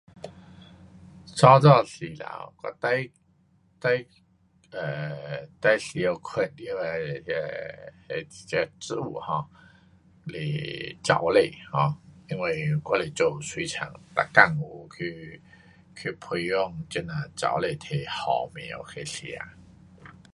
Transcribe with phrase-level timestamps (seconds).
[1.37, 3.11] 早早时头，我最，
[3.79, 4.03] 最
[4.71, 5.11] ，um
[5.61, 9.45] 最常看到的 um 这植物 um
[10.27, 11.93] 是藻类 um，
[12.31, 15.39] 因为我是做水产，每天有去，
[15.95, 18.23] 去培养这呐藻类给虾
[18.55, 19.37] 苗去吃。